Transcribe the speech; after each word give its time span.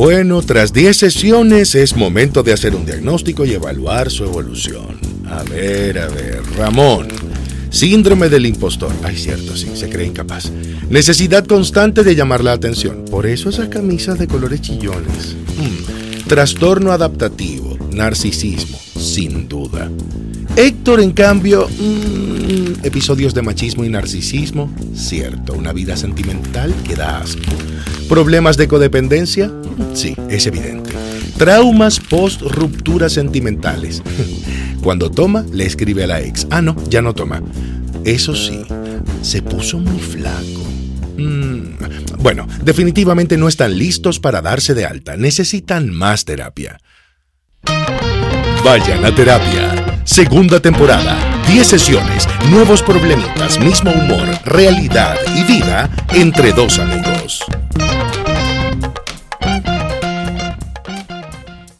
Bueno, 0.00 0.40
tras 0.40 0.72
10 0.72 0.96
sesiones 0.96 1.74
es 1.74 1.94
momento 1.94 2.42
de 2.42 2.54
hacer 2.54 2.74
un 2.74 2.86
diagnóstico 2.86 3.44
y 3.44 3.52
evaluar 3.52 4.10
su 4.10 4.24
evolución. 4.24 4.98
A 5.28 5.42
ver, 5.42 5.98
a 5.98 6.08
ver, 6.08 6.40
Ramón. 6.56 7.08
Síndrome 7.68 8.30
del 8.30 8.46
impostor. 8.46 8.94
Ay, 9.02 9.18
cierto, 9.18 9.54
sí, 9.54 9.68
se 9.74 9.90
cree 9.90 10.06
incapaz. 10.06 10.50
Necesidad 10.88 11.44
constante 11.44 12.02
de 12.02 12.14
llamar 12.14 12.42
la 12.42 12.52
atención. 12.52 13.04
Por 13.10 13.26
eso 13.26 13.50
esas 13.50 13.68
camisas 13.68 14.18
de 14.18 14.26
colores 14.26 14.62
chillones. 14.62 15.36
Hmm. 15.58 16.26
Trastorno 16.26 16.92
adaptativo. 16.92 17.76
Narcisismo, 17.92 18.78
sin 18.98 19.50
duda. 19.50 19.90
Héctor, 20.56 21.02
en 21.02 21.12
cambio, 21.12 21.68
mm, 21.68 22.29
episodios 22.82 23.34
de 23.34 23.42
machismo 23.42 23.84
y 23.84 23.88
narcisismo, 23.88 24.72
cierto, 24.94 25.54
una 25.54 25.72
vida 25.72 25.96
sentimental 25.96 26.74
que 26.86 26.96
da 26.96 27.18
asco. 27.18 27.42
¿Problemas 28.08 28.56
de 28.56 28.68
codependencia? 28.68 29.52
Sí, 29.94 30.16
es 30.28 30.46
evidente. 30.46 30.90
Traumas 31.36 32.00
post 32.00 32.42
rupturas 32.42 33.12
sentimentales. 33.12 34.02
Cuando 34.82 35.10
toma, 35.10 35.44
le 35.52 35.64
escribe 35.64 36.04
a 36.04 36.06
la 36.06 36.20
ex. 36.20 36.46
Ah, 36.50 36.62
no, 36.62 36.76
ya 36.88 37.02
no 37.02 37.14
toma. 37.14 37.42
Eso 38.04 38.34
sí, 38.34 38.62
se 39.22 39.42
puso 39.42 39.78
muy 39.78 40.00
flaco. 40.00 40.64
Mm, 41.16 42.20
bueno, 42.22 42.46
definitivamente 42.62 43.36
no 43.36 43.48
están 43.48 43.78
listos 43.78 44.20
para 44.20 44.42
darse 44.42 44.74
de 44.74 44.86
alta. 44.86 45.16
Necesitan 45.16 45.90
más 45.90 46.24
terapia. 46.24 46.80
Vayan 48.64 49.04
a 49.04 49.14
terapia. 49.14 50.02
Segunda 50.04 50.60
temporada. 50.60 51.39
10 51.52 51.66
sesiones, 51.66 52.28
nuevos 52.48 52.80
problemitas, 52.80 53.58
mismo 53.58 53.90
humor, 53.90 54.28
realidad 54.44 55.16
y 55.34 55.42
vida 55.42 55.90
entre 56.14 56.52
dos 56.52 56.78
amigos. 56.78 57.44